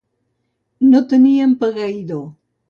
No 0.93 1.01
tenir 1.11 1.35
empegueïdor. 1.49 2.27